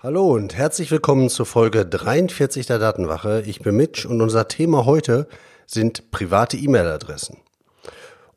Hallo 0.00 0.32
und 0.32 0.54
herzlich 0.54 0.92
willkommen 0.92 1.28
zur 1.28 1.44
Folge 1.44 1.84
43 1.84 2.66
der 2.66 2.78
Datenwache. 2.78 3.42
Ich 3.44 3.62
bin 3.62 3.74
Mitch 3.74 4.08
und 4.08 4.22
unser 4.22 4.46
Thema 4.46 4.86
heute 4.86 5.26
sind 5.66 6.12
private 6.12 6.56
E-Mail-Adressen. 6.56 7.38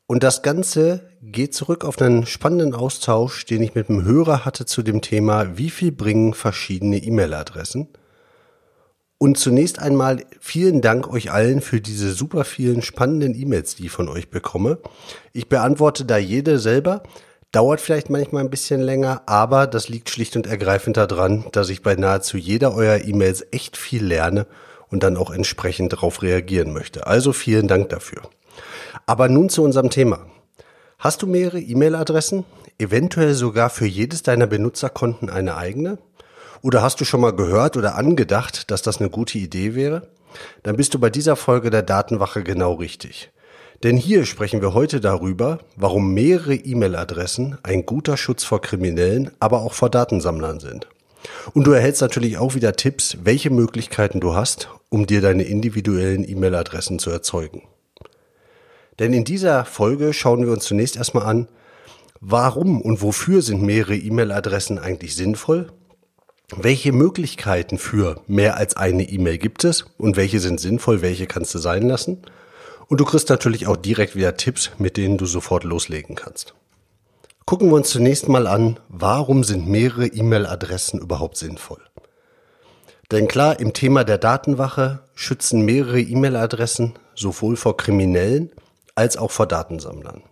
Und 0.08 0.24
das 0.24 0.42
Ganze 0.42 1.08
geht 1.22 1.54
zurück 1.54 1.84
auf 1.84 2.02
einen 2.02 2.26
spannenden 2.26 2.74
Austausch, 2.74 3.46
den 3.46 3.62
ich 3.62 3.76
mit 3.76 3.88
einem 3.88 4.02
Hörer 4.02 4.44
hatte 4.44 4.66
zu 4.66 4.82
dem 4.82 5.02
Thema, 5.02 5.56
wie 5.56 5.70
viel 5.70 5.92
bringen 5.92 6.34
verschiedene 6.34 6.96
E-Mail-Adressen. 6.96 7.86
Und 9.18 9.38
zunächst 9.38 9.78
einmal 9.78 10.24
vielen 10.40 10.80
Dank 10.80 11.08
euch 11.12 11.30
allen 11.30 11.60
für 11.60 11.80
diese 11.80 12.10
super 12.10 12.42
vielen 12.42 12.82
spannenden 12.82 13.36
E-Mails, 13.36 13.76
die 13.76 13.86
ich 13.86 13.92
von 13.92 14.08
euch 14.08 14.30
bekomme. 14.30 14.78
Ich 15.32 15.48
beantworte 15.48 16.04
da 16.06 16.18
jede 16.18 16.58
selber. 16.58 17.04
Dauert 17.52 17.82
vielleicht 17.82 18.08
manchmal 18.08 18.42
ein 18.42 18.48
bisschen 18.48 18.80
länger, 18.80 19.20
aber 19.26 19.66
das 19.66 19.90
liegt 19.90 20.08
schlicht 20.08 20.36
und 20.36 20.46
ergreifend 20.46 20.96
daran, 20.96 21.44
dass 21.52 21.68
ich 21.68 21.82
bei 21.82 21.94
nahezu 21.96 22.38
jeder 22.38 22.74
eurer 22.74 23.04
E-Mails 23.04 23.44
echt 23.50 23.76
viel 23.76 24.02
lerne 24.02 24.46
und 24.88 25.02
dann 25.02 25.18
auch 25.18 25.30
entsprechend 25.30 25.92
darauf 25.92 26.22
reagieren 26.22 26.72
möchte. 26.72 27.06
Also 27.06 27.34
vielen 27.34 27.68
Dank 27.68 27.90
dafür. 27.90 28.22
Aber 29.04 29.28
nun 29.28 29.50
zu 29.50 29.62
unserem 29.62 29.90
Thema. 29.90 30.24
Hast 30.98 31.20
du 31.20 31.26
mehrere 31.26 31.60
E-Mail-Adressen? 31.60 32.44
Eventuell 32.78 33.34
sogar 33.34 33.68
für 33.68 33.86
jedes 33.86 34.22
deiner 34.22 34.46
Benutzerkonten 34.46 35.28
eine 35.28 35.54
eigene? 35.54 35.98
Oder 36.62 36.80
hast 36.80 37.02
du 37.02 37.04
schon 37.04 37.20
mal 37.20 37.36
gehört 37.36 37.76
oder 37.76 37.96
angedacht, 37.96 38.70
dass 38.70 38.80
das 38.80 38.98
eine 38.98 39.10
gute 39.10 39.36
Idee 39.36 39.74
wäre? 39.74 40.08
Dann 40.62 40.76
bist 40.76 40.94
du 40.94 40.98
bei 40.98 41.10
dieser 41.10 41.36
Folge 41.36 41.68
der 41.68 41.82
Datenwache 41.82 42.42
genau 42.44 42.72
richtig. 42.72 43.30
Denn 43.82 43.96
hier 43.96 44.26
sprechen 44.26 44.62
wir 44.62 44.74
heute 44.74 45.00
darüber, 45.00 45.58
warum 45.74 46.14
mehrere 46.14 46.54
E-Mail-Adressen 46.54 47.58
ein 47.64 47.84
guter 47.84 48.16
Schutz 48.16 48.44
vor 48.44 48.60
Kriminellen, 48.60 49.32
aber 49.40 49.62
auch 49.62 49.72
vor 49.72 49.90
Datensammlern 49.90 50.60
sind. 50.60 50.86
Und 51.52 51.66
du 51.66 51.72
erhältst 51.72 52.00
natürlich 52.00 52.38
auch 52.38 52.54
wieder 52.54 52.74
Tipps, 52.74 53.18
welche 53.24 53.50
Möglichkeiten 53.50 54.20
du 54.20 54.34
hast, 54.34 54.68
um 54.88 55.06
dir 55.06 55.20
deine 55.20 55.42
individuellen 55.42 56.28
E-Mail-Adressen 56.28 57.00
zu 57.00 57.10
erzeugen. 57.10 57.62
Denn 59.00 59.12
in 59.12 59.24
dieser 59.24 59.64
Folge 59.64 60.12
schauen 60.12 60.44
wir 60.44 60.52
uns 60.52 60.64
zunächst 60.64 60.96
erstmal 60.96 61.24
an, 61.24 61.48
warum 62.20 62.80
und 62.80 63.02
wofür 63.02 63.42
sind 63.42 63.62
mehrere 63.62 63.96
E-Mail-Adressen 63.96 64.78
eigentlich 64.78 65.16
sinnvoll? 65.16 65.72
Welche 66.54 66.92
Möglichkeiten 66.92 67.78
für 67.78 68.20
mehr 68.28 68.58
als 68.58 68.76
eine 68.76 69.08
E-Mail 69.08 69.38
gibt 69.38 69.64
es 69.64 69.86
und 69.98 70.16
welche 70.16 70.38
sind 70.38 70.60
sinnvoll, 70.60 71.02
welche 71.02 71.26
kannst 71.26 71.54
du 71.54 71.58
sein 71.58 71.88
lassen? 71.88 72.22
Und 72.92 72.98
du 72.98 73.06
kriegst 73.06 73.30
natürlich 73.30 73.66
auch 73.68 73.78
direkt 73.78 74.16
wieder 74.16 74.36
Tipps, 74.36 74.70
mit 74.76 74.98
denen 74.98 75.16
du 75.16 75.24
sofort 75.24 75.64
loslegen 75.64 76.14
kannst. 76.14 76.52
Gucken 77.46 77.70
wir 77.70 77.76
uns 77.76 77.88
zunächst 77.88 78.28
mal 78.28 78.46
an, 78.46 78.80
warum 78.90 79.44
sind 79.44 79.66
mehrere 79.66 80.08
E-Mail-Adressen 80.08 81.00
überhaupt 81.00 81.38
sinnvoll? 81.38 81.80
Denn 83.10 83.28
klar, 83.28 83.58
im 83.60 83.72
Thema 83.72 84.04
der 84.04 84.18
Datenwache 84.18 85.00
schützen 85.14 85.62
mehrere 85.62 86.02
E-Mail-Adressen 86.02 86.92
sowohl 87.14 87.56
vor 87.56 87.78
Kriminellen 87.78 88.52
als 88.94 89.16
auch 89.16 89.30
vor 89.30 89.46
Datensammlern. 89.46 90.22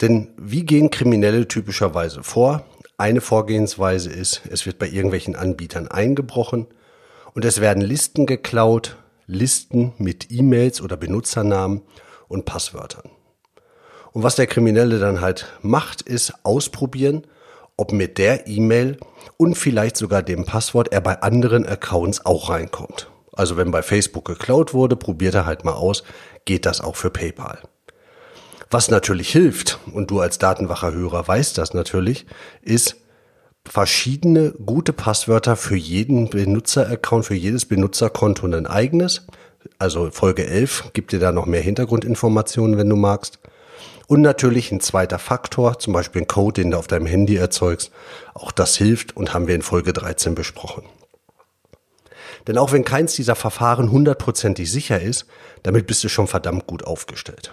Denn 0.00 0.28
wie 0.38 0.64
gehen 0.64 0.88
Kriminelle 0.88 1.46
typischerweise 1.46 2.22
vor? 2.22 2.64
Eine 2.96 3.20
Vorgehensweise 3.20 4.08
ist, 4.08 4.40
es 4.50 4.64
wird 4.64 4.78
bei 4.78 4.88
irgendwelchen 4.88 5.36
Anbietern 5.36 5.86
eingebrochen 5.86 6.66
und 7.34 7.44
es 7.44 7.60
werden 7.60 7.82
Listen 7.82 8.24
geklaut, 8.24 8.96
Listen 9.30 9.92
mit 9.98 10.30
E-Mails 10.30 10.80
oder 10.80 10.96
Benutzernamen 10.96 11.82
und 12.28 12.44
Passwörtern. 12.44 13.10
Und 14.12 14.22
was 14.24 14.36
der 14.36 14.46
Kriminelle 14.46 14.98
dann 14.98 15.20
halt 15.20 15.46
macht, 15.62 16.02
ist 16.02 16.34
ausprobieren, 16.44 17.26
ob 17.76 17.92
mit 17.92 18.18
der 18.18 18.46
E-Mail 18.48 18.98
und 19.36 19.56
vielleicht 19.56 19.96
sogar 19.96 20.22
dem 20.22 20.44
Passwort 20.44 20.92
er 20.92 21.00
bei 21.00 21.22
anderen 21.22 21.64
Accounts 21.64 22.26
auch 22.26 22.50
reinkommt. 22.50 23.08
Also 23.32 23.56
wenn 23.56 23.70
bei 23.70 23.82
Facebook 23.82 24.24
geklaut 24.24 24.74
wurde, 24.74 24.96
probiert 24.96 25.34
er 25.34 25.46
halt 25.46 25.64
mal 25.64 25.74
aus, 25.74 26.02
geht 26.44 26.66
das 26.66 26.80
auch 26.80 26.96
für 26.96 27.10
PayPal. 27.10 27.60
Was 28.68 28.90
natürlich 28.90 29.30
hilft, 29.30 29.78
und 29.92 30.10
du 30.10 30.20
als 30.20 30.38
Datenwacher 30.38 30.92
Hörer 30.92 31.26
weißt 31.26 31.56
das 31.56 31.72
natürlich, 31.72 32.26
ist, 32.62 32.96
verschiedene 33.66 34.52
gute 34.52 34.92
Passwörter 34.92 35.56
für 35.56 35.76
jeden 35.76 36.30
Benutzeraccount, 36.30 37.26
für 37.26 37.34
jedes 37.34 37.66
Benutzerkonto 37.66 38.46
ein 38.46 38.66
eigenes. 38.66 39.26
Also 39.78 40.10
Folge 40.10 40.46
11 40.46 40.90
gibt 40.92 41.12
dir 41.12 41.20
da 41.20 41.32
noch 41.32 41.46
mehr 41.46 41.60
Hintergrundinformationen, 41.60 42.78
wenn 42.78 42.88
du 42.88 42.96
magst. 42.96 43.38
Und 44.06 44.22
natürlich 44.22 44.72
ein 44.72 44.80
zweiter 44.80 45.20
Faktor, 45.20 45.78
zum 45.78 45.92
Beispiel 45.92 46.22
ein 46.22 46.26
Code, 46.26 46.62
den 46.62 46.72
du 46.72 46.78
auf 46.78 46.88
deinem 46.88 47.06
Handy 47.06 47.36
erzeugst. 47.36 47.92
Auch 48.34 48.50
das 48.50 48.76
hilft 48.76 49.16
und 49.16 49.32
haben 49.32 49.46
wir 49.46 49.54
in 49.54 49.62
Folge 49.62 49.92
13 49.92 50.34
besprochen. 50.34 50.82
Denn 52.46 52.58
auch 52.58 52.72
wenn 52.72 52.84
keins 52.84 53.14
dieser 53.14 53.36
Verfahren 53.36 53.92
hundertprozentig 53.92 54.70
sicher 54.70 55.00
ist, 55.00 55.26
damit 55.62 55.86
bist 55.86 56.02
du 56.02 56.08
schon 56.08 56.26
verdammt 56.26 56.66
gut 56.66 56.84
aufgestellt. 56.84 57.52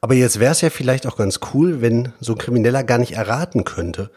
Aber 0.00 0.14
jetzt 0.14 0.40
wäre 0.40 0.52
es 0.52 0.60
ja 0.60 0.68
vielleicht 0.68 1.06
auch 1.06 1.16
ganz 1.16 1.40
cool, 1.54 1.80
wenn 1.80 2.12
so 2.20 2.32
ein 2.32 2.38
Krimineller 2.38 2.84
gar 2.84 2.98
nicht 2.98 3.12
erraten 3.12 3.64
könnte, 3.64 4.10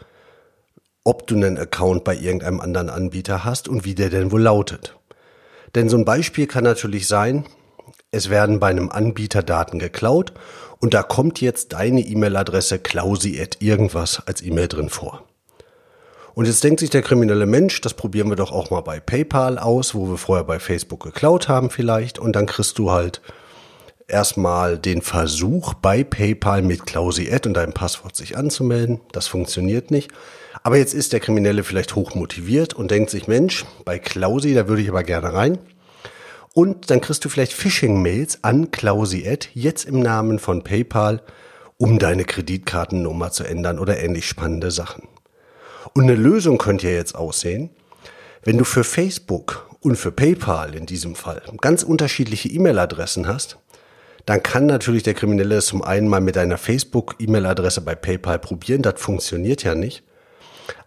ob 1.03 1.27
du 1.27 1.35
einen 1.35 1.57
Account 1.57 2.03
bei 2.03 2.15
irgendeinem 2.15 2.59
anderen 2.59 2.89
Anbieter 2.89 3.43
hast 3.45 3.67
und 3.67 3.85
wie 3.85 3.95
der 3.95 4.09
denn 4.09 4.31
wohl 4.31 4.41
lautet. 4.41 4.95
Denn 5.75 5.89
so 5.89 5.97
ein 5.97 6.05
Beispiel 6.05 6.47
kann 6.47 6.63
natürlich 6.63 7.07
sein, 7.07 7.45
es 8.11 8.29
werden 8.29 8.59
bei 8.59 8.67
einem 8.67 8.89
Anbieter 8.89 9.43
Daten 9.43 9.79
geklaut 9.79 10.33
und 10.79 10.93
da 10.93 11.03
kommt 11.03 11.41
jetzt 11.41 11.73
deine 11.73 12.01
E-Mail-Adresse 12.01 12.79
klausi 12.79 13.39
irgendwas 13.59 14.25
als 14.25 14.41
E-Mail 14.41 14.67
drin 14.67 14.89
vor. 14.89 15.25
Und 16.33 16.45
jetzt 16.45 16.63
denkt 16.63 16.79
sich 16.79 16.89
der 16.89 17.01
kriminelle 17.01 17.45
Mensch, 17.45 17.81
das 17.81 17.93
probieren 17.93 18.29
wir 18.29 18.35
doch 18.35 18.51
auch 18.51 18.69
mal 18.69 18.81
bei 18.81 18.99
PayPal 18.99 19.59
aus, 19.59 19.93
wo 19.93 20.09
wir 20.09 20.17
vorher 20.17 20.45
bei 20.45 20.59
Facebook 20.59 21.03
geklaut 21.03 21.49
haben 21.49 21.69
vielleicht 21.69 22.17
und 22.17 22.35
dann 22.35 22.45
kriegst 22.45 22.79
du 22.79 22.91
halt 22.91 23.21
erstmal 24.09 24.77
den 24.77 25.01
Versuch 25.01 25.73
bei 25.73 26.03
PayPal 26.03 26.61
mit 26.61 26.85
Klausi 26.85 27.31
Ad 27.31 27.47
und 27.47 27.55
deinem 27.55 27.73
Passwort 27.73 28.15
sich 28.15 28.37
anzumelden. 28.37 28.99
Das 29.11 29.27
funktioniert 29.27 29.91
nicht. 29.91 30.11
Aber 30.63 30.77
jetzt 30.77 30.93
ist 30.93 31.13
der 31.13 31.19
Kriminelle 31.19 31.63
vielleicht 31.63 31.95
hoch 31.95 32.15
motiviert 32.15 32.73
und 32.73 32.91
denkt 32.91 33.09
sich, 33.09 33.27
Mensch, 33.27 33.65
bei 33.85 33.99
Klausi, 33.99 34.53
da 34.53 34.67
würde 34.67 34.81
ich 34.81 34.89
aber 34.89 35.03
gerne 35.03 35.33
rein. 35.33 35.57
Und 36.53 36.89
dann 36.89 37.01
kriegst 37.01 37.23
du 37.23 37.29
vielleicht 37.29 37.53
Phishing-Mails 37.53 38.43
an 38.43 38.71
Klausi-Ad, 38.71 39.49
jetzt 39.53 39.85
im 39.85 39.99
Namen 39.99 40.39
von 40.39 40.63
PayPal, 40.63 41.21
um 41.77 41.99
deine 41.99 42.25
Kreditkartennummer 42.25 43.31
zu 43.31 43.43
ändern 43.43 43.79
oder 43.79 43.99
ähnlich 43.99 44.27
spannende 44.27 44.71
Sachen. 44.71 45.07
Und 45.93 46.03
eine 46.03 46.15
Lösung 46.15 46.57
könnte 46.57 46.87
ja 46.89 46.95
jetzt 46.95 47.15
aussehen, 47.15 47.69
wenn 48.43 48.57
du 48.57 48.65
für 48.65 48.83
Facebook 48.83 49.69
und 49.79 49.95
für 49.95 50.11
PayPal 50.11 50.75
in 50.75 50.85
diesem 50.85 51.15
Fall 51.15 51.41
ganz 51.61 51.83
unterschiedliche 51.83 52.49
E-Mail-Adressen 52.49 53.27
hast, 53.27 53.57
dann 54.29 54.43
kann 54.43 54.67
natürlich 54.67 55.01
der 55.01 55.15
Kriminelle 55.15 55.55
es 55.55 55.65
zum 55.65 55.81
einen 55.81 56.07
mal 56.07 56.21
mit 56.21 56.35
deiner 56.35 56.59
Facebook-E-Mail-Adresse 56.59 57.81
bei 57.81 57.95
PayPal 57.95 58.37
probieren, 58.37 58.83
das 58.83 59.01
funktioniert 59.01 59.63
ja 59.63 59.73
nicht. 59.73 60.03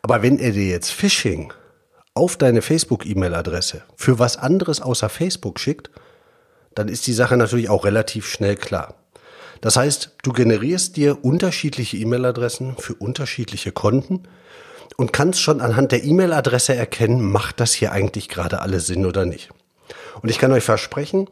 Aber 0.00 0.22
wenn 0.22 0.38
er 0.38 0.52
dir 0.52 0.68
jetzt 0.68 0.92
Phishing 0.92 1.52
auf 2.14 2.36
deine 2.36 2.62
Facebook-E-Mail-Adresse 2.62 3.82
für 3.96 4.20
was 4.20 4.36
anderes 4.36 4.80
außer 4.80 5.08
Facebook 5.08 5.58
schickt, 5.58 5.90
dann 6.76 6.86
ist 6.86 7.08
die 7.08 7.12
Sache 7.12 7.36
natürlich 7.36 7.68
auch 7.68 7.84
relativ 7.84 8.28
schnell 8.28 8.54
klar. 8.54 8.94
Das 9.60 9.74
heißt, 9.74 10.12
du 10.22 10.32
generierst 10.32 10.96
dir 10.96 11.24
unterschiedliche 11.24 11.96
E-Mail-Adressen 11.96 12.76
für 12.78 12.94
unterschiedliche 12.94 13.72
Konten 13.72 14.22
und 14.96 15.12
kannst 15.12 15.42
schon 15.42 15.60
anhand 15.60 15.90
der 15.90 16.04
E-Mail-Adresse 16.04 16.76
erkennen, 16.76 17.20
macht 17.20 17.58
das 17.58 17.72
hier 17.72 17.90
eigentlich 17.90 18.28
gerade 18.28 18.60
alles 18.60 18.86
Sinn 18.86 19.04
oder 19.04 19.24
nicht. 19.24 19.50
Und 20.20 20.28
ich 20.28 20.38
kann 20.38 20.52
euch 20.52 20.62
versprechen, 20.62 21.26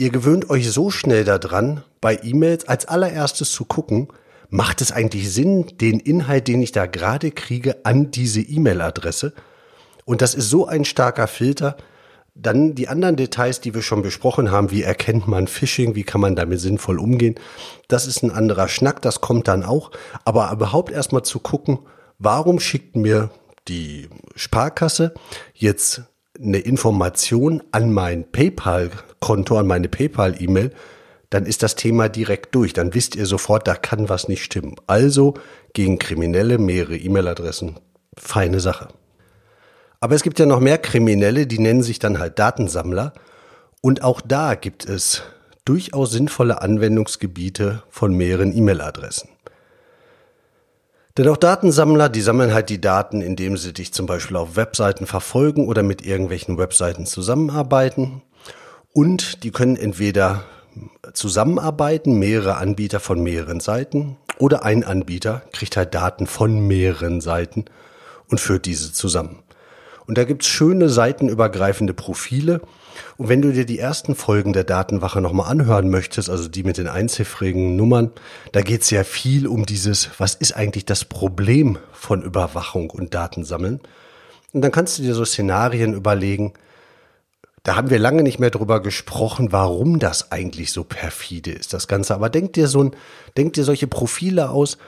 ihr 0.00 0.10
gewöhnt 0.10 0.48
euch 0.48 0.70
so 0.70 0.90
schnell 0.90 1.24
daran, 1.24 1.84
bei 2.00 2.18
E-Mails 2.22 2.66
als 2.66 2.86
allererstes 2.86 3.52
zu 3.52 3.66
gucken, 3.66 4.08
macht 4.48 4.80
es 4.80 4.92
eigentlich 4.92 5.30
Sinn, 5.30 5.66
den 5.76 6.00
Inhalt, 6.00 6.48
den 6.48 6.62
ich 6.62 6.72
da 6.72 6.86
gerade 6.86 7.30
kriege, 7.30 7.84
an 7.84 8.10
diese 8.10 8.40
E-Mail-Adresse? 8.40 9.34
Und 10.06 10.22
das 10.22 10.34
ist 10.34 10.48
so 10.48 10.66
ein 10.66 10.86
starker 10.86 11.26
Filter. 11.26 11.76
Dann 12.34 12.74
die 12.74 12.88
anderen 12.88 13.16
Details, 13.16 13.60
die 13.60 13.74
wir 13.74 13.82
schon 13.82 14.00
besprochen 14.00 14.50
haben, 14.50 14.70
wie 14.70 14.82
erkennt 14.82 15.28
man 15.28 15.46
Phishing, 15.46 15.94
wie 15.94 16.04
kann 16.04 16.22
man 16.22 16.34
damit 16.34 16.60
sinnvoll 16.60 16.98
umgehen, 16.98 17.34
das 17.88 18.06
ist 18.06 18.22
ein 18.22 18.30
anderer 18.30 18.68
Schnack, 18.68 19.02
das 19.02 19.20
kommt 19.20 19.48
dann 19.48 19.62
auch. 19.64 19.90
Aber 20.24 20.50
überhaupt 20.50 20.90
erstmal 20.90 21.24
zu 21.24 21.40
gucken, 21.40 21.78
warum 22.18 22.58
schickt 22.58 22.96
mir 22.96 23.30
die 23.68 24.08
Sparkasse 24.34 25.12
jetzt 25.52 26.04
eine 26.42 26.58
Information 26.58 27.62
an 27.72 27.92
mein 27.92 28.30
PayPal-Konto, 28.30 29.58
an 29.58 29.66
meine 29.66 29.88
PayPal-E-Mail, 29.88 30.72
dann 31.30 31.46
ist 31.46 31.62
das 31.62 31.76
Thema 31.76 32.08
direkt 32.08 32.54
durch. 32.54 32.72
Dann 32.72 32.94
wisst 32.94 33.14
ihr 33.14 33.26
sofort, 33.26 33.66
da 33.68 33.74
kann 33.74 34.08
was 34.08 34.28
nicht 34.28 34.44
stimmen. 34.44 34.76
Also 34.86 35.34
gegen 35.72 35.98
Kriminelle 35.98 36.58
mehrere 36.58 36.96
E-Mail-Adressen. 36.96 37.78
Feine 38.16 38.60
Sache. 38.60 38.88
Aber 40.00 40.14
es 40.14 40.22
gibt 40.22 40.38
ja 40.38 40.46
noch 40.46 40.60
mehr 40.60 40.78
Kriminelle, 40.78 41.46
die 41.46 41.58
nennen 41.58 41.82
sich 41.82 41.98
dann 41.98 42.18
halt 42.18 42.38
Datensammler. 42.38 43.12
Und 43.80 44.02
auch 44.02 44.20
da 44.20 44.54
gibt 44.54 44.86
es 44.86 45.22
durchaus 45.64 46.10
sinnvolle 46.10 46.60
Anwendungsgebiete 46.62 47.82
von 47.90 48.14
mehreren 48.14 48.56
E-Mail-Adressen. 48.56 49.29
Denn 51.18 51.28
auch 51.28 51.36
Datensammler, 51.36 52.08
die 52.08 52.20
sammeln 52.20 52.54
halt 52.54 52.68
die 52.68 52.80
Daten, 52.80 53.20
indem 53.20 53.56
sie 53.56 53.72
dich 53.72 53.92
zum 53.92 54.06
Beispiel 54.06 54.36
auf 54.36 54.56
Webseiten 54.56 55.06
verfolgen 55.06 55.66
oder 55.66 55.82
mit 55.82 56.04
irgendwelchen 56.06 56.56
Webseiten 56.56 57.06
zusammenarbeiten. 57.06 58.22
Und 58.92 59.44
die 59.44 59.50
können 59.50 59.76
entweder 59.76 60.44
zusammenarbeiten, 61.12 62.18
mehrere 62.18 62.56
Anbieter 62.56 63.00
von 63.00 63.22
mehreren 63.22 63.60
Seiten, 63.60 64.16
oder 64.38 64.64
ein 64.64 64.84
Anbieter 64.84 65.42
kriegt 65.52 65.76
halt 65.76 65.94
Daten 65.94 66.26
von 66.26 66.66
mehreren 66.66 67.20
Seiten 67.20 67.66
und 68.28 68.40
führt 68.40 68.64
diese 68.64 68.92
zusammen. 68.92 69.42
Und 70.06 70.16
da 70.16 70.24
gibt's 70.24 70.46
schöne 70.46 70.88
seitenübergreifende 70.88 71.92
Profile. 71.92 72.62
Und 73.16 73.28
wenn 73.28 73.42
du 73.42 73.52
dir 73.52 73.66
die 73.66 73.78
ersten 73.78 74.14
Folgen 74.14 74.52
der 74.52 74.64
Datenwache 74.64 75.20
nochmal 75.20 75.50
anhören 75.50 75.90
möchtest, 75.90 76.30
also 76.30 76.48
die 76.48 76.62
mit 76.62 76.78
den 76.78 76.88
einziffrigen 76.88 77.76
Nummern, 77.76 78.10
da 78.52 78.62
geht's 78.62 78.90
ja 78.90 79.04
viel 79.04 79.46
um 79.46 79.66
dieses, 79.66 80.10
was 80.18 80.34
ist 80.34 80.52
eigentlich 80.52 80.84
das 80.84 81.04
Problem 81.04 81.78
von 81.92 82.22
Überwachung 82.22 82.90
und 82.90 83.14
Datensammeln. 83.14 83.80
Und 84.52 84.62
dann 84.62 84.72
kannst 84.72 84.98
du 84.98 85.02
dir 85.02 85.14
so 85.14 85.24
Szenarien 85.24 85.94
überlegen, 85.94 86.54
da 87.62 87.76
haben 87.76 87.90
wir 87.90 87.98
lange 87.98 88.22
nicht 88.22 88.38
mehr 88.38 88.50
drüber 88.50 88.80
gesprochen, 88.80 89.52
warum 89.52 89.98
das 89.98 90.32
eigentlich 90.32 90.72
so 90.72 90.82
perfide 90.82 91.50
ist, 91.52 91.74
das 91.74 91.88
Ganze. 91.88 92.14
Aber 92.14 92.30
denk 92.30 92.54
dir 92.54 92.68
so 92.68 92.84
ein, 92.84 92.96
denk 93.36 93.52
dir 93.52 93.64
solche 93.64 93.86
Profile 93.86 94.50
aus, 94.50 94.78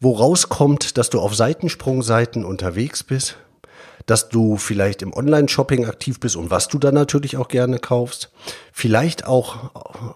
wo 0.00 0.12
rauskommt, 0.12 0.96
dass 0.96 1.10
du 1.10 1.20
auf 1.20 1.34
Seitensprungseiten 1.34 2.44
unterwegs 2.44 3.02
bist, 3.02 3.36
dass 4.06 4.28
du 4.28 4.56
vielleicht 4.56 5.02
im 5.02 5.14
Online-Shopping 5.14 5.86
aktiv 5.86 6.20
bist 6.20 6.36
und 6.36 6.50
was 6.50 6.68
du 6.68 6.78
dann 6.78 6.94
natürlich 6.94 7.36
auch 7.36 7.48
gerne 7.48 7.78
kaufst. 7.78 8.30
Vielleicht 8.72 9.26
auch, 9.26 9.70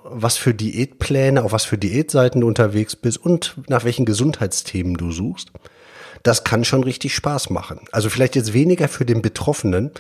was 0.05 0.37
für 0.37 0.53
Diätpläne, 0.53 1.43
auf 1.43 1.53
was 1.53 1.65
für 1.65 1.79
Diätseiten 1.79 2.43
du 2.43 2.47
unterwegs 2.47 2.97
bist 2.97 3.19
und 3.19 3.55
nach 3.69 3.85
welchen 3.85 4.05
Gesundheitsthemen 4.05 4.97
du 4.97 5.11
suchst. 5.11 5.53
Das 6.23 6.45
kann 6.45 6.65
schon 6.65 6.85
richtig 6.85 7.15
Spaß 7.15 7.51
machen. 7.51 7.81
Also 7.93 8.11
vielleicht 8.11 8.37
jetzt 8.37 8.53
weniger 8.53 8.89
für 8.89 9.07
den 9.07 9.23
Betroffenen, 9.23 9.93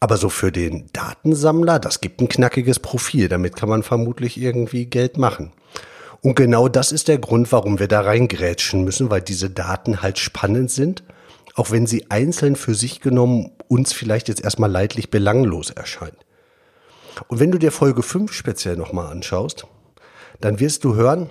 aber 0.00 0.16
so 0.16 0.28
für 0.28 0.52
den 0.52 0.88
Datensammler, 0.92 1.78
das 1.78 2.00
gibt 2.00 2.20
ein 2.20 2.28
knackiges 2.28 2.78
Profil. 2.78 3.28
Damit 3.28 3.56
kann 3.56 3.68
man 3.68 3.82
vermutlich 3.82 4.40
irgendwie 4.40 4.86
Geld 4.86 5.18
machen. 5.18 5.52
Und 6.22 6.36
genau 6.36 6.68
das 6.68 6.92
ist 6.92 7.08
der 7.08 7.18
Grund, 7.18 7.52
warum 7.52 7.78
wir 7.78 7.88
da 7.88 8.00
reingrätschen 8.00 8.84
müssen, 8.84 9.10
weil 9.10 9.20
diese 9.20 9.50
Daten 9.50 10.02
halt 10.02 10.18
spannend 10.18 10.70
sind 10.70 11.02
auch 11.56 11.70
wenn 11.70 11.86
sie 11.86 12.10
einzeln 12.10 12.54
für 12.54 12.74
sich 12.74 13.00
genommen 13.00 13.50
uns 13.66 13.92
vielleicht 13.92 14.28
jetzt 14.28 14.44
erstmal 14.44 14.70
leidlich 14.70 15.10
belanglos 15.10 15.70
erscheint. 15.70 16.18
Und 17.28 17.40
wenn 17.40 17.50
du 17.50 17.58
dir 17.58 17.72
Folge 17.72 18.02
5 18.02 18.32
speziell 18.32 18.76
nochmal 18.76 19.10
anschaust, 19.10 19.66
dann 20.40 20.60
wirst 20.60 20.84
du 20.84 20.94
hören, 20.94 21.30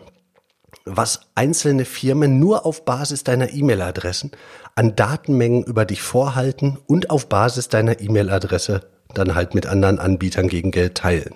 was 0.83 1.21
einzelne 1.35 1.85
Firmen 1.85 2.39
nur 2.39 2.65
auf 2.65 2.85
Basis 2.85 3.23
deiner 3.23 3.53
E-Mail-Adressen 3.53 4.31
an 4.73 4.95
Datenmengen 4.95 5.63
über 5.63 5.85
dich 5.85 6.01
vorhalten 6.01 6.79
und 6.87 7.11
auf 7.11 7.29
Basis 7.29 7.69
deiner 7.69 8.01
E-Mail-Adresse 8.01 8.81
dann 9.13 9.35
halt 9.35 9.53
mit 9.53 9.67
anderen 9.67 9.99
Anbietern 9.99 10.47
gegen 10.47 10.71
Geld 10.71 10.95
teilen. 10.95 11.35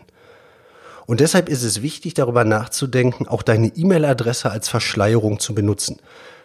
Und 1.06 1.20
deshalb 1.20 1.48
ist 1.48 1.64
es 1.64 1.82
wichtig, 1.82 2.16
darüber 2.16 2.44
nachzudenken, 2.44 3.28
auch 3.28 3.44
deine 3.44 3.68
E-Mail-Adresse 3.68 4.52
als 4.52 4.68
Verschleierung 4.68 5.40
zu 5.40 5.56
benutzen 5.56 6.00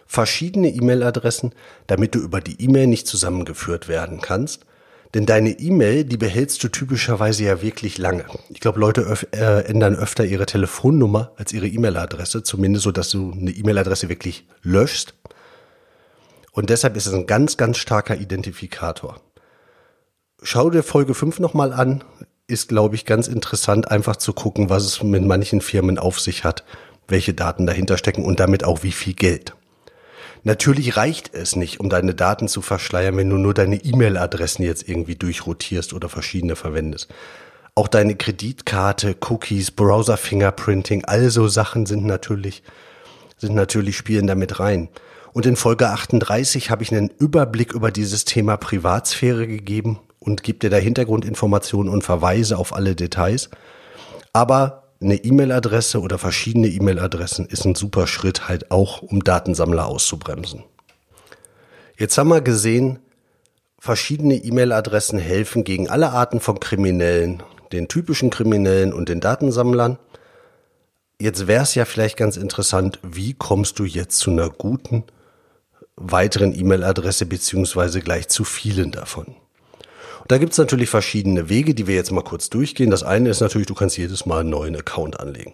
verschiedene 0.05 0.69
E-Mail-Adressen, 0.69 1.53
damit 1.87 2.15
du 2.15 2.19
über 2.19 2.41
die 2.41 2.61
E-Mail 2.61 2.87
nicht 2.87 3.07
zusammengeführt 3.07 3.87
werden 3.87 4.21
kannst. 4.21 4.65
Denn 5.13 5.25
deine 5.25 5.51
E-Mail, 5.51 6.03
die 6.03 6.17
behältst 6.17 6.61
du 6.63 6.67
typischerweise 6.67 7.45
ja 7.45 7.61
wirklich 7.61 7.97
lange. 7.97 8.25
Ich 8.49 8.59
glaube, 8.59 8.79
Leute 8.81 9.01
öf 9.01 9.25
äh, 9.31 9.61
ändern 9.61 9.95
öfter 9.95 10.25
ihre 10.25 10.45
Telefonnummer 10.45 11.31
als 11.37 11.53
ihre 11.53 11.67
E-Mail-Adresse, 11.67 12.43
zumindest 12.43 12.83
so, 12.83 12.91
dass 12.91 13.09
du 13.11 13.31
eine 13.31 13.51
E-Mail-Adresse 13.51 14.09
wirklich 14.09 14.45
löschst. 14.61 15.13
Und 16.51 16.69
deshalb 16.69 16.97
ist 16.97 17.05
es 17.05 17.13
ein 17.13 17.27
ganz, 17.27 17.57
ganz 17.57 17.77
starker 17.77 18.17
Identifikator. 18.17 19.21
Schau 20.41 20.69
dir 20.69 20.83
Folge 20.83 21.13
5 21.13 21.39
nochmal 21.39 21.73
an. 21.73 22.03
Ist, 22.47 22.69
glaube 22.69 22.95
ich, 22.95 23.05
ganz 23.05 23.27
interessant, 23.27 23.89
einfach 23.89 24.17
zu 24.17 24.33
gucken, 24.33 24.69
was 24.69 24.83
es 24.83 25.01
mit 25.01 25.23
manchen 25.23 25.61
Firmen 25.61 25.97
auf 25.97 26.19
sich 26.19 26.43
hat, 26.43 26.63
welche 27.07 27.33
Daten 27.33 27.65
dahinter 27.65 27.97
stecken 27.97 28.23
und 28.23 28.39
damit 28.39 28.63
auch 28.63 28.83
wie 28.83 28.91
viel 28.91 29.13
Geld. 29.13 29.55
Natürlich 30.45 30.95
reicht 30.95 31.33
es 31.33 31.55
nicht, 31.55 31.79
um 31.79 31.89
deine 31.89 32.13
Daten 32.13 32.47
zu 32.47 32.61
verschleiern, 32.61 33.17
wenn 33.17 33.31
du 33.31 33.37
nur 33.37 33.55
deine 33.55 33.83
E-Mail-Adressen 33.83 34.63
jetzt 34.63 34.87
irgendwie 34.87 35.15
durchrotierst 35.15 35.91
oder 35.91 36.07
verschiedene 36.07 36.55
verwendest. 36.55 37.11
Auch 37.73 37.87
deine 37.87 38.15
Kreditkarte, 38.15 39.15
Cookies, 39.27 39.71
Browser-Fingerprinting, 39.71 41.03
all 41.05 41.31
so 41.31 41.47
Sachen 41.47 41.87
sind 41.87 42.05
natürlich, 42.05 42.61
sind 43.37 43.55
natürlich 43.55 43.97
spielen 43.97 44.27
damit 44.27 44.59
rein. 44.59 44.89
Und 45.33 45.47
in 45.47 45.55
Folge 45.55 45.89
38 45.89 46.69
habe 46.69 46.83
ich 46.83 46.91
einen 46.91 47.09
Überblick 47.17 47.73
über 47.73 47.89
dieses 47.89 48.23
Thema 48.23 48.55
Privatsphäre 48.55 49.47
gegeben 49.47 49.99
und 50.19 50.43
gebe 50.43 50.59
dir 50.59 50.69
da 50.69 50.77
Hintergrundinformationen 50.77 51.91
und 51.91 52.03
Verweise 52.03 52.59
auf 52.59 52.71
alle 52.71 52.95
Details. 52.95 53.49
Aber 54.31 54.84
eine 55.01 55.15
E-Mail-Adresse 55.15 55.99
oder 55.99 56.17
verschiedene 56.17 56.67
E-Mail-Adressen 56.67 57.45
ist 57.45 57.65
ein 57.65 57.75
super 57.75 58.07
Schritt 58.07 58.47
halt 58.47 58.71
auch, 58.71 59.01
um 59.01 59.23
Datensammler 59.23 59.85
auszubremsen. 59.85 60.63
Jetzt 61.97 62.17
haben 62.17 62.29
wir 62.29 62.41
gesehen, 62.41 62.99
verschiedene 63.79 64.35
E-Mail-Adressen 64.35 65.19
helfen 65.19 65.63
gegen 65.63 65.89
alle 65.89 66.11
Arten 66.11 66.39
von 66.39 66.59
Kriminellen, 66.59 67.43
den 67.71 67.87
typischen 67.87 68.29
Kriminellen 68.29 68.93
und 68.93 69.09
den 69.09 69.19
Datensammlern. 69.19 69.97
Jetzt 71.19 71.47
wäre 71.47 71.63
es 71.63 71.75
ja 71.75 71.85
vielleicht 71.85 72.17
ganz 72.17 72.37
interessant, 72.37 72.99
wie 73.03 73.33
kommst 73.33 73.79
du 73.79 73.85
jetzt 73.85 74.17
zu 74.17 74.31
einer 74.31 74.49
guten 74.49 75.03
weiteren 75.95 76.53
E-Mail-Adresse 76.53 77.25
beziehungsweise 77.25 78.01
gleich 78.01 78.27
zu 78.27 78.43
vielen 78.43 78.91
davon? 78.91 79.35
Da 80.27 80.39
gibt's 80.39 80.57
natürlich 80.57 80.89
verschiedene 80.89 81.49
Wege, 81.49 81.75
die 81.75 81.85
wir 81.85 81.93
jetzt 81.95 82.11
mal 82.11 82.23
kurz 82.23 82.49
durchgehen. 82.49 82.89
Das 82.89 83.03
eine 83.03 83.29
ist 83.29 83.41
natürlich, 83.41 83.67
du 83.67 83.75
kannst 83.75 83.97
jedes 83.97 84.25
Mal 84.25 84.39
einen 84.39 84.49
neuen 84.49 84.75
Account 84.75 85.19
anlegen. 85.19 85.53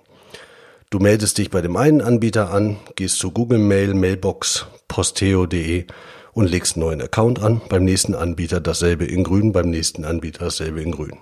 Du 0.89 0.99
meldest 0.99 1.37
dich 1.37 1.49
bei 1.49 1.61
dem 1.61 1.75
einen 1.75 2.01
Anbieter 2.01 2.51
an, 2.51 2.77
gehst 2.95 3.19
zu 3.19 3.31
Google 3.31 3.59
Mail, 3.59 3.93
Mailbox, 3.93 4.67
posteo.de 4.87 5.85
und 6.33 6.49
legst 6.49 6.75
einen 6.75 6.85
neuen 6.85 7.01
Account 7.01 7.41
an. 7.41 7.61
Beim 7.67 7.83
nächsten 7.83 8.15
Anbieter 8.15 8.61
dasselbe 8.61 9.05
in 9.05 9.23
grün, 9.25 9.51
beim 9.51 9.69
nächsten 9.69 10.05
Anbieter 10.05 10.45
dasselbe 10.45 10.81
in 10.81 10.91
grün. 10.91 11.17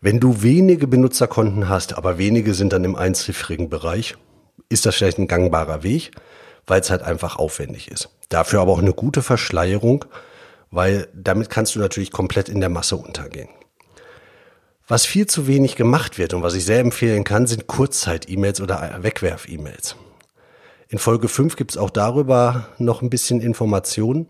Wenn 0.00 0.20
du 0.20 0.42
wenige 0.42 0.88
Benutzerkonten 0.88 1.68
hast, 1.68 1.96
aber 1.96 2.18
wenige 2.18 2.52
sind 2.54 2.72
dann 2.72 2.84
im 2.84 2.96
einziffrigen 2.96 3.68
Bereich, 3.68 4.16
ist 4.68 4.86
das 4.86 4.96
vielleicht 4.96 5.18
ein 5.18 5.28
gangbarer 5.28 5.84
Weg, 5.84 6.10
weil 6.66 6.80
es 6.80 6.90
halt 6.90 7.02
einfach 7.02 7.36
aufwendig 7.36 7.90
ist. 7.90 8.10
Dafür 8.28 8.60
aber 8.60 8.72
auch 8.72 8.80
eine 8.80 8.92
gute 8.92 9.22
Verschleierung, 9.22 10.04
weil 10.76 11.08
damit 11.14 11.48
kannst 11.48 11.74
du 11.74 11.78
natürlich 11.78 12.12
komplett 12.12 12.50
in 12.50 12.60
der 12.60 12.68
Masse 12.68 12.96
untergehen. 12.96 13.48
Was 14.86 15.06
viel 15.06 15.26
zu 15.26 15.46
wenig 15.48 15.74
gemacht 15.74 16.18
wird 16.18 16.34
und 16.34 16.42
was 16.42 16.54
ich 16.54 16.64
sehr 16.64 16.80
empfehlen 16.80 17.24
kann, 17.24 17.46
sind 17.46 17.66
Kurzzeit-E-Mails 17.66 18.60
oder 18.60 18.98
Wegwerf-E-Mails. 19.00 19.96
In 20.88 20.98
Folge 20.98 21.28
5 21.28 21.56
gibt 21.56 21.72
es 21.72 21.76
auch 21.78 21.90
darüber 21.90 22.68
noch 22.78 23.02
ein 23.02 23.10
bisschen 23.10 23.40
Informationen. 23.40 24.28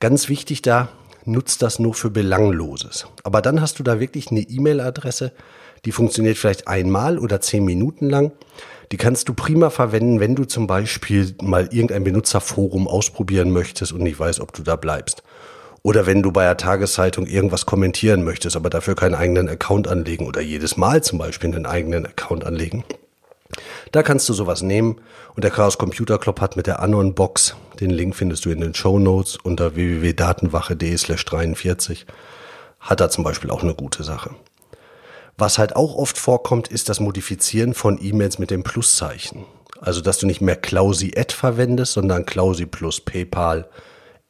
Ganz 0.00 0.28
wichtig 0.28 0.60
da, 0.60 0.88
nutzt 1.24 1.62
das 1.62 1.78
nur 1.78 1.94
für 1.94 2.10
Belangloses. 2.10 3.06
Aber 3.22 3.40
dann 3.40 3.60
hast 3.60 3.78
du 3.78 3.82
da 3.82 4.00
wirklich 4.00 4.30
eine 4.30 4.40
E-Mail-Adresse, 4.40 5.32
die 5.84 5.92
funktioniert 5.92 6.36
vielleicht 6.36 6.66
einmal 6.66 7.16
oder 7.16 7.40
zehn 7.40 7.64
Minuten 7.64 8.10
lang. 8.10 8.32
Die 8.92 8.96
kannst 8.96 9.28
du 9.28 9.34
prima 9.34 9.70
verwenden, 9.70 10.18
wenn 10.18 10.34
du 10.34 10.44
zum 10.44 10.66
Beispiel 10.66 11.34
mal 11.40 11.68
irgendein 11.70 12.02
Benutzerforum 12.04 12.88
ausprobieren 12.88 13.50
möchtest 13.50 13.92
und 13.92 14.02
nicht 14.02 14.18
weißt, 14.18 14.40
ob 14.40 14.52
du 14.52 14.62
da 14.62 14.74
bleibst. 14.74 15.22
Oder 15.86 16.04
wenn 16.04 16.20
du 16.20 16.32
bei 16.32 16.42
der 16.42 16.56
Tageszeitung 16.56 17.28
irgendwas 17.28 17.64
kommentieren 17.64 18.24
möchtest, 18.24 18.56
aber 18.56 18.70
dafür 18.70 18.96
keinen 18.96 19.14
eigenen 19.14 19.48
Account 19.48 19.86
anlegen 19.86 20.26
oder 20.26 20.40
jedes 20.40 20.76
Mal 20.76 21.04
zum 21.04 21.20
Beispiel 21.20 21.54
einen 21.54 21.64
eigenen 21.64 22.06
Account 22.06 22.44
anlegen. 22.44 22.82
Da 23.92 24.02
kannst 24.02 24.28
du 24.28 24.32
sowas 24.32 24.62
nehmen 24.62 25.00
und 25.36 25.44
der 25.44 25.52
Chaos 25.52 25.78
Computer 25.78 26.18
Club 26.18 26.40
hat 26.40 26.56
mit 26.56 26.66
der 26.66 26.82
Anon 26.82 27.14
Box, 27.14 27.54
den 27.78 27.90
Link 27.90 28.16
findest 28.16 28.44
du 28.44 28.50
in 28.50 28.62
den 28.62 28.74
Show 28.74 28.98
Notes 28.98 29.36
unter 29.40 29.76
www.datenwache.de 29.76 30.96
slash 30.96 31.24
43, 31.24 32.04
hat 32.80 32.98
da 32.98 33.08
zum 33.08 33.22
Beispiel 33.22 33.52
auch 33.52 33.62
eine 33.62 33.76
gute 33.76 34.02
Sache. 34.02 34.30
Was 35.38 35.56
halt 35.56 35.76
auch 35.76 35.94
oft 35.94 36.18
vorkommt, 36.18 36.66
ist 36.66 36.88
das 36.88 36.98
Modifizieren 36.98 37.74
von 37.74 38.00
E-Mails 38.02 38.40
mit 38.40 38.50
dem 38.50 38.64
Pluszeichen. 38.64 39.44
Also, 39.80 40.00
dass 40.00 40.18
du 40.18 40.26
nicht 40.26 40.40
mehr 40.40 40.56
Klausi 40.56 41.12
Ad 41.16 41.32
verwendest, 41.32 41.92
sondern 41.92 42.26
Klausi 42.26 42.66
plus 42.66 43.00
PayPal, 43.00 43.68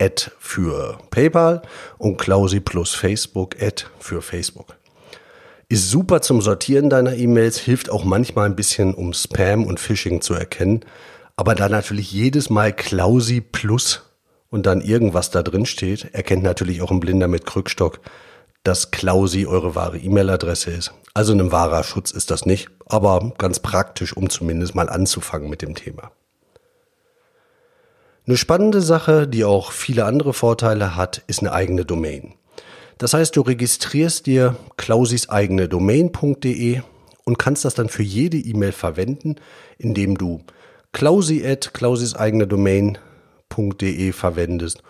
Ad 0.00 0.30
für 0.38 0.98
PayPal 1.10 1.62
und 1.98 2.18
Klausi 2.18 2.60
plus 2.60 2.94
Facebook 2.94 3.60
Ad 3.60 3.84
für 3.98 4.22
Facebook. 4.22 4.76
Ist 5.68 5.90
super 5.90 6.20
zum 6.20 6.40
Sortieren 6.40 6.90
deiner 6.90 7.16
E-Mails, 7.16 7.58
hilft 7.58 7.90
auch 7.90 8.04
manchmal 8.04 8.46
ein 8.46 8.56
bisschen, 8.56 8.94
um 8.94 9.12
Spam 9.12 9.64
und 9.64 9.80
Phishing 9.80 10.20
zu 10.20 10.34
erkennen. 10.34 10.84
Aber 11.34 11.54
da 11.54 11.68
natürlich 11.68 12.12
jedes 12.12 12.50
Mal 12.50 12.72
Klausi 12.72 13.40
plus 13.40 14.02
und 14.48 14.66
dann 14.66 14.80
irgendwas 14.80 15.30
da 15.30 15.42
drin 15.42 15.66
steht, 15.66 16.14
erkennt 16.14 16.42
natürlich 16.42 16.82
auch 16.82 16.90
ein 16.90 17.00
Blinder 17.00 17.26
mit 17.26 17.46
Krückstock, 17.46 18.00
dass 18.62 18.90
Klausi 18.90 19.46
eure 19.46 19.74
wahre 19.74 19.98
E-Mail-Adresse 19.98 20.70
ist. 20.70 20.92
Also 21.14 21.32
ein 21.32 21.52
wahrer 21.52 21.84
Schutz 21.84 22.10
ist 22.10 22.30
das 22.30 22.46
nicht, 22.46 22.68
aber 22.86 23.32
ganz 23.38 23.60
praktisch, 23.60 24.16
um 24.16 24.30
zumindest 24.30 24.74
mal 24.74 24.88
anzufangen 24.88 25.50
mit 25.50 25.62
dem 25.62 25.74
Thema. 25.74 26.12
Eine 28.28 28.36
spannende 28.36 28.80
Sache, 28.80 29.28
die 29.28 29.44
auch 29.44 29.70
viele 29.70 30.04
andere 30.04 30.32
Vorteile 30.32 30.96
hat, 30.96 31.22
ist 31.28 31.40
eine 31.40 31.52
eigene 31.52 31.84
Domain. 31.84 32.34
Das 32.98 33.14
heißt, 33.14 33.36
du 33.36 33.42
registrierst 33.42 34.26
dir 34.26 34.56
Klausis 34.76 35.28
eigene 35.28 35.68
Domain.de 35.68 36.80
und 37.24 37.38
kannst 37.38 37.64
das 37.64 37.74
dann 37.74 37.88
für 37.88 38.02
jede 38.02 38.36
E-Mail 38.36 38.72
verwenden, 38.72 39.36
indem 39.78 40.18
du 40.18 40.40
klausi 40.90 41.46
at 41.46 41.72
klausis 41.72 42.16
eigene 42.16 42.48
Domain.de 42.48 44.12
verwendest 44.12 44.82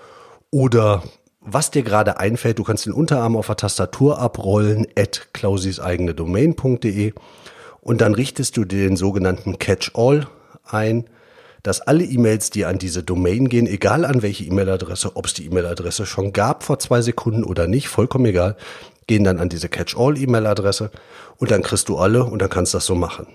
oder 0.50 1.02
was 1.40 1.70
dir 1.70 1.82
gerade 1.82 2.18
einfällt, 2.18 2.58
du 2.58 2.64
kannst 2.64 2.86
den 2.86 2.92
Unterarm 2.92 3.36
auf 3.36 3.48
der 3.48 3.56
Tastatur 3.56 4.18
abrollen, 4.18 4.86
at 4.96 5.28
klausis 5.34 5.78
eigene 5.78 6.14
Domain.de 6.14 7.12
und 7.82 8.00
dann 8.00 8.14
richtest 8.14 8.56
du 8.56 8.64
dir 8.64 8.88
den 8.88 8.96
sogenannten 8.96 9.58
Catch-all 9.58 10.26
ein 10.64 11.04
dass 11.66 11.80
alle 11.80 12.04
E-Mails, 12.04 12.50
die 12.50 12.64
an 12.64 12.78
diese 12.78 13.02
Domain 13.02 13.48
gehen, 13.48 13.66
egal 13.66 14.04
an 14.04 14.22
welche 14.22 14.44
E-Mail-Adresse, 14.44 15.16
ob 15.16 15.26
es 15.26 15.34
die 15.34 15.46
E-Mail-Adresse 15.46 16.06
schon 16.06 16.32
gab 16.32 16.62
vor 16.62 16.78
zwei 16.78 17.02
Sekunden 17.02 17.42
oder 17.42 17.66
nicht, 17.66 17.88
vollkommen 17.88 18.26
egal, 18.26 18.56
gehen 19.08 19.24
dann 19.24 19.40
an 19.40 19.48
diese 19.48 19.68
Catch-all-E-Mail-Adresse 19.68 20.92
und 21.38 21.50
dann 21.50 21.64
kriegst 21.64 21.88
du 21.88 21.98
alle 21.98 22.22
und 22.22 22.40
dann 22.40 22.50
kannst 22.50 22.72
du 22.72 22.76
das 22.76 22.86
so 22.86 22.94
machen. 22.94 23.26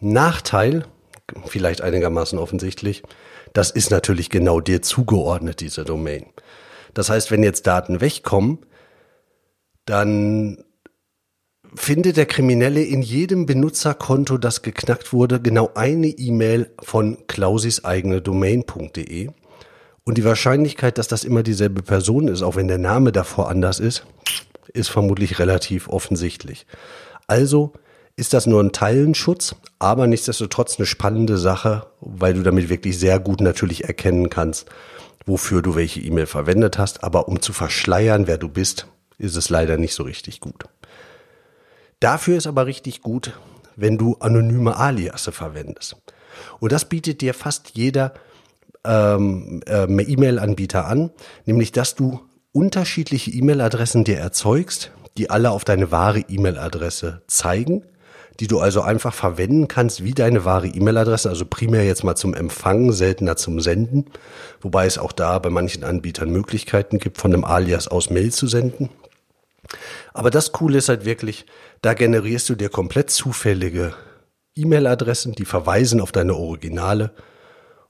Nachteil, 0.00 0.84
vielleicht 1.46 1.80
einigermaßen 1.80 2.38
offensichtlich, 2.38 3.02
das 3.54 3.70
ist 3.70 3.90
natürlich 3.90 4.28
genau 4.28 4.60
dir 4.60 4.82
zugeordnet, 4.82 5.60
diese 5.60 5.86
Domain. 5.86 6.26
Das 6.92 7.08
heißt, 7.08 7.30
wenn 7.30 7.42
jetzt 7.42 7.66
Daten 7.66 8.02
wegkommen, 8.02 8.58
dann 9.86 10.62
findet 11.74 12.16
der 12.16 12.26
Kriminelle 12.26 12.82
in 12.82 13.02
jedem 13.02 13.46
Benutzerkonto, 13.46 14.38
das 14.38 14.62
geknackt 14.62 15.12
wurde, 15.12 15.40
genau 15.40 15.70
eine 15.74 16.08
E-Mail 16.08 16.70
von 16.80 17.18
Klausis 17.26 17.84
eigene 17.84 18.20
Domain.de. 18.20 19.30
Und 20.04 20.18
die 20.18 20.24
Wahrscheinlichkeit, 20.24 20.98
dass 20.98 21.08
das 21.08 21.24
immer 21.24 21.42
dieselbe 21.42 21.82
Person 21.82 22.28
ist, 22.28 22.42
auch 22.42 22.56
wenn 22.56 22.68
der 22.68 22.78
Name 22.78 23.12
davor 23.12 23.50
anders 23.50 23.80
ist, 23.80 24.06
ist 24.72 24.88
vermutlich 24.88 25.38
relativ 25.38 25.88
offensichtlich. 25.88 26.66
Also 27.26 27.72
ist 28.16 28.32
das 28.32 28.46
nur 28.46 28.62
ein 28.62 28.72
Teilenschutz, 28.72 29.54
aber 29.78 30.06
nichtsdestotrotz 30.06 30.78
eine 30.78 30.86
spannende 30.86 31.38
Sache, 31.38 31.86
weil 32.00 32.34
du 32.34 32.42
damit 32.42 32.68
wirklich 32.68 32.98
sehr 32.98 33.20
gut 33.20 33.40
natürlich 33.40 33.84
erkennen 33.84 34.30
kannst, 34.30 34.66
wofür 35.26 35.62
du 35.62 35.76
welche 35.76 36.00
E-Mail 36.00 36.26
verwendet 36.26 36.78
hast. 36.78 37.04
Aber 37.04 37.28
um 37.28 37.42
zu 37.42 37.52
verschleiern, 37.52 38.26
wer 38.26 38.38
du 38.38 38.48
bist, 38.48 38.86
ist 39.18 39.36
es 39.36 39.50
leider 39.50 39.76
nicht 39.76 39.94
so 39.94 40.04
richtig 40.04 40.40
gut. 40.40 40.64
Dafür 42.00 42.36
ist 42.36 42.46
aber 42.46 42.66
richtig 42.66 43.02
gut, 43.02 43.32
wenn 43.76 43.98
du 43.98 44.16
anonyme 44.20 44.76
Aliasse 44.76 45.32
verwendest. 45.32 45.96
Und 46.60 46.72
das 46.72 46.84
bietet 46.84 47.20
dir 47.20 47.34
fast 47.34 47.70
jeder 47.74 48.14
ähm, 48.84 49.62
äh, 49.66 49.84
E-Mail-Anbieter 49.84 50.86
an, 50.86 51.10
nämlich 51.46 51.72
dass 51.72 51.94
du 51.94 52.20
unterschiedliche 52.52 53.30
E-Mail-Adressen 53.30 54.04
dir 54.04 54.18
erzeugst, 54.18 54.92
die 55.16 55.30
alle 55.30 55.50
auf 55.50 55.64
deine 55.64 55.90
wahre 55.90 56.20
E-Mail-Adresse 56.20 57.22
zeigen, 57.26 57.84
die 58.40 58.46
du 58.46 58.60
also 58.60 58.82
einfach 58.82 59.14
verwenden 59.14 59.66
kannst 59.66 60.04
wie 60.04 60.12
deine 60.12 60.44
wahre 60.44 60.68
E-Mail-Adresse, 60.68 61.28
also 61.28 61.44
primär 61.44 61.84
jetzt 61.84 62.04
mal 62.04 62.14
zum 62.14 62.34
Empfangen, 62.34 62.92
seltener 62.92 63.36
zum 63.36 63.60
Senden, 63.60 64.06
wobei 64.60 64.86
es 64.86 64.98
auch 64.98 65.12
da 65.12 65.38
bei 65.40 65.50
manchen 65.50 65.82
Anbietern 65.82 66.30
Möglichkeiten 66.30 66.98
gibt, 66.98 67.18
von 67.18 67.32
einem 67.32 67.44
Alias 67.44 67.88
aus 67.88 68.10
Mail 68.10 68.32
zu 68.32 68.46
senden. 68.46 68.90
Aber 70.14 70.30
das 70.30 70.52
Coole 70.52 70.78
ist 70.78 70.88
halt 70.88 71.04
wirklich, 71.04 71.46
da 71.82 71.94
generierst 71.94 72.48
du 72.48 72.54
dir 72.54 72.68
komplett 72.68 73.10
zufällige 73.10 73.94
E-Mail-Adressen, 74.56 75.32
die 75.32 75.44
verweisen 75.44 76.00
auf 76.00 76.12
deine 76.12 76.34
Originale. 76.34 77.12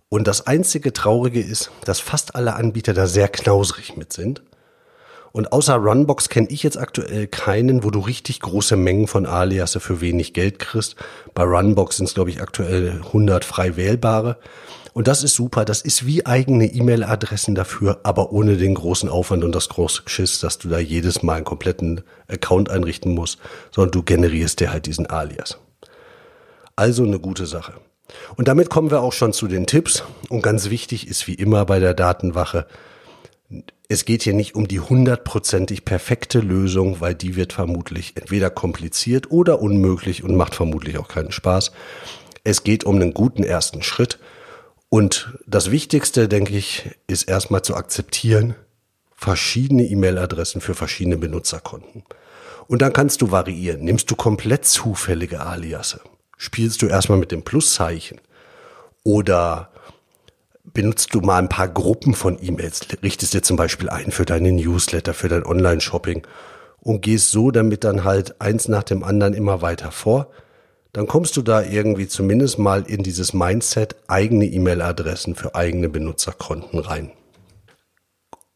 Und 0.09 0.27
das 0.27 0.47
einzige 0.47 0.93
Traurige 0.93 1.41
ist, 1.41 1.71
dass 1.85 2.01
fast 2.01 2.35
alle 2.35 2.55
Anbieter 2.55 2.95
da 2.95 3.07
sehr 3.07 3.29
knausrig 3.29 3.97
mit 3.97 4.13
sind. 4.13 4.43
Und 5.33 5.53
außer 5.53 5.75
Runbox 5.75 6.31
kenne 6.31 6.49
ich 6.51 6.63
jetzt 6.63 6.79
aktuell 6.79 7.27
keinen, 7.27 7.85
wo 7.85 7.91
du 7.91 8.01
richtig 8.01 8.41
große 8.41 8.77
Mengen 8.77 9.07
von 9.07 9.27
Aliasse 9.27 9.79
für 9.79 10.01
wenig 10.01 10.33
Geld 10.33 10.59
kriegst. 10.59 10.97
Bei 11.35 11.43
Runbox 11.45 11.99
sind 11.99 12.07
es, 12.07 12.15
glaube 12.15 12.31
ich, 12.31 12.41
aktuell 12.41 13.03
100 13.07 13.45
frei 13.45 13.77
wählbare. 13.77 14.39
Und 14.99 15.07
das 15.07 15.23
ist 15.23 15.37
super. 15.37 15.65
Das 15.65 15.81
ist 15.81 16.07
wie 16.07 16.27
eigene 16.27 16.67
E-Mail-Adressen 16.67 17.55
dafür, 17.55 18.01
aber 18.03 18.33
ohne 18.33 18.57
den 18.57 18.75
großen 18.75 19.09
Aufwand 19.09 19.45
und 19.45 19.55
das 19.55 19.69
große 19.69 20.03
Geschiss, 20.03 20.41
dass 20.41 20.59
du 20.59 20.69
da 20.69 20.81
jedes 20.81 21.23
Mal 21.23 21.35
einen 21.35 21.45
kompletten 21.45 22.01
Account 22.27 22.69
einrichten 22.69 23.15
musst, 23.15 23.39
sondern 23.71 23.93
du 23.93 24.03
generierst 24.03 24.59
dir 24.59 24.73
halt 24.73 24.87
diesen 24.87 25.07
Alias. 25.07 25.59
Also 26.75 27.05
eine 27.05 27.21
gute 27.21 27.47
Sache. 27.47 27.75
Und 28.35 28.49
damit 28.49 28.71
kommen 28.71 28.91
wir 28.91 29.01
auch 29.01 29.13
schon 29.13 29.33
zu 29.33 29.47
den 29.47 29.69
Tipps. 29.69 30.03
Und 30.31 30.43
ganz 30.43 30.69
wichtig 30.69 31.07
ist 31.07 31.29
wie 31.29 31.35
immer 31.35 31.65
bei 31.65 31.79
der 31.79 31.95
Datenwache, 31.95 32.67
es 33.89 34.05
geht 34.05 34.25
hier 34.25 34.35
nicht 34.35 34.57
um 34.57 34.67
die 34.67 34.81
hundertprozentig 34.81 35.85
perfekte 35.85 36.41
Lösung, 36.41 37.01
weil 37.01 37.15
die 37.15 37.37
wird 37.37 37.53
vermutlich 37.53 38.17
entweder 38.17 38.51
kompliziert 38.51 39.31
oder 39.31 39.63
unmöglich 39.63 40.25
und 40.25 40.35
macht 40.35 40.57
vermutlich 40.57 40.99
auch 40.99 41.07
keinen 41.07 41.31
Spaß. 41.31 41.71
Es 42.43 42.65
geht 42.65 42.83
um 42.83 42.97
einen 42.97 43.15
guten 43.15 43.45
ersten 43.45 43.83
Schritt 43.83 44.19
und 44.89 45.39
das 45.47 45.71
Wichtigste, 45.71 46.29
denke 46.29 46.57
ich, 46.57 46.91
ist 47.07 47.25
erstmal 47.25 47.63
zu 47.63 47.75
akzeptieren, 47.75 48.55
verschiedene 49.15 49.85
E-Mail-Adressen 49.85 50.61
für 50.61 50.75
verschiedene 50.75 51.19
Benutzerkonten. 51.19 52.05
Und 52.69 52.83
dann 52.83 52.93
kannst 52.93 53.21
du 53.21 53.31
variieren. 53.31 53.83
Nimmst 53.83 54.11
du 54.11 54.17
komplett 54.17 54.65
zufällige 54.65 55.41
Aliasse? 55.41 56.01
Spielst 56.37 56.83
du 56.83 56.87
erstmal 56.87 57.19
mit 57.19 57.33
dem 57.33 57.43
Pluszeichen? 57.43 58.21
Oder 59.05 59.71
benutzt 60.65 61.15
du 61.15 61.21
mal 61.21 61.39
ein 61.39 61.49
paar 61.49 61.69
Gruppen 61.69 62.15
von 62.15 62.39
E-Mails? 62.41 62.87
Richtest 63.03 63.35
dir 63.35 63.43
zum 63.43 63.57
Beispiel 63.57 63.89
ein 63.89 64.13
für 64.13 64.25
deine 64.25 64.53
Newsletter, 64.53 65.15
für 65.15 65.29
dein 65.29 65.45
Online-Shopping 65.45 66.27
und 66.81 67.03
gehst 67.03 67.31
so 67.31 67.51
damit 67.51 67.85
dann 67.85 68.05
halt 68.05 68.41
eins 68.41 68.69
nach 68.69 68.85
dem 68.85 69.03
anderen 69.03 69.35
immer 69.35 69.63
weiter 69.63 69.91
vor? 69.91 70.31
Dann 70.99 71.07
kommst 71.07 71.37
du 71.37 71.43
da 71.43 71.63
irgendwie 71.63 72.09
zumindest 72.09 72.59
mal 72.59 72.83
in 72.83 73.05
dieses 73.05 73.33
Mindset, 73.33 73.95
eigene 74.09 74.47
E-Mail-Adressen 74.47 75.37
für 75.37 75.55
eigene 75.55 75.89
Benutzerkonten 75.89 76.81
rein. 76.81 77.13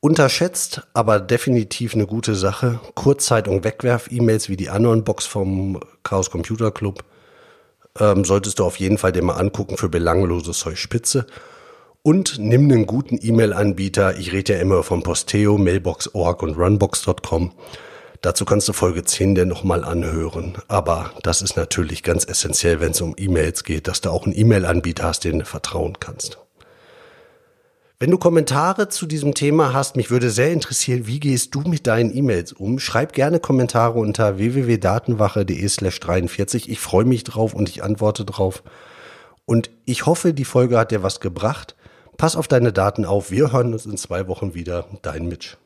Unterschätzt, 0.01 0.83
aber 0.93 1.21
definitiv 1.21 1.95
eine 1.95 2.09
gute 2.09 2.35
Sache. 2.35 2.81
Kurzzeitung 2.97 3.63
Wegwerf-E-Mails 3.63 4.49
wie 4.49 4.57
die 4.57 4.71
Anon-Box 4.71 5.25
vom 5.27 5.79
Chaos 6.03 6.33
Computer 6.33 6.73
Club 6.73 7.05
ähm, 8.01 8.25
solltest 8.25 8.59
du 8.59 8.65
auf 8.65 8.81
jeden 8.81 8.99
Fall 8.99 9.13
dir 9.13 9.23
mal 9.23 9.35
angucken 9.37 9.77
für 9.77 9.89
belanglose 9.89 10.51
Zeug 10.51 10.79
Spitze. 10.79 11.27
Und 12.03 12.41
nimm 12.41 12.65
einen 12.65 12.87
guten 12.87 13.21
E-Mail-Anbieter. 13.23 14.19
Ich 14.19 14.33
rede 14.33 14.55
ja 14.55 14.59
immer 14.59 14.83
von 14.83 15.05
Posteo, 15.05 15.59
Mailbox.org 15.59 16.43
und 16.43 16.59
Runbox.com. 16.59 17.53
Dazu 18.23 18.45
kannst 18.45 18.69
du 18.69 18.73
Folge 18.73 19.03
10 19.03 19.35
dir 19.35 19.47
nochmal 19.47 19.83
anhören. 19.83 20.55
Aber 20.69 21.11
das 21.25 21.43
ist 21.43 21.57
natürlich 21.57 22.05
ganz 22.05 22.25
essentiell, 22.25 22.81
wenn 22.81 22.93
es 22.93 23.01
um 23.01 23.17
E-Mails 23.19 23.65
geht, 23.65 23.89
dass 23.89 24.01
du 24.01 24.11
auch 24.11 24.27
einen 24.27 24.39
E-Mail-Anbieter 24.39 25.03
hast, 25.03 25.25
den 25.25 25.41
du 25.41 25.45
vertrauen 25.45 25.99
kannst. 25.99 26.39
Wenn 27.99 28.13
du 28.13 28.19
Kommentare 28.19 28.89
zu 28.89 29.07
diesem 29.07 29.35
Thema 29.35 29.73
hast, 29.73 29.97
mich 29.97 30.11
würde 30.11 30.31
sehr 30.31 30.53
interessieren, 30.53 31.07
wie 31.09 31.19
gehst 31.19 31.53
du 31.55 31.63
mit 31.63 31.89
deinen 31.89 32.17
E-Mails 32.17 32.53
um? 32.53 32.79
Schreib 32.79 33.13
gerne 33.13 33.41
Kommentare 33.41 33.99
unter 33.99 34.39
www.datenwache.de 34.39 35.69
slash 35.69 35.99
43. 35.99 36.71
Ich 36.71 36.79
freue 36.79 37.05
mich 37.05 37.25
drauf 37.25 37.55
und 37.55 37.69
ich 37.69 37.83
antworte 37.83 38.25
drauf. 38.25 38.63
Und 39.47 39.71
ich 39.85 40.07
hoffe, 40.07 40.33
die 40.33 40.45
Folge 40.45 40.79
hat 40.79 40.93
dir 40.93 41.03
was 41.03 41.19
gebracht. 41.19 41.75
Pass 42.19 42.37
auf 42.37 42.47
deine 42.47 42.73
Daten 42.73 43.05
auf. 43.05 43.33
Wir 43.33 43.53
hören 43.53 43.73
uns 43.73 43.85
in 43.85 43.97
zwei 43.97 44.29
Wochen 44.29 44.55
wieder. 44.55 44.87
Dein 45.03 45.27
Mitch. 45.27 45.57